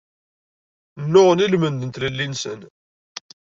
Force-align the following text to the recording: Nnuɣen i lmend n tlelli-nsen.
Nnuɣen 1.03 1.43
i 1.45 1.47
lmend 1.47 1.79
n 1.85 1.89
tlelli-nsen. 1.89 2.61